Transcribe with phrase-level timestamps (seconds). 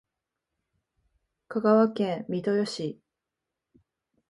[1.47, 2.99] 香川県三豊市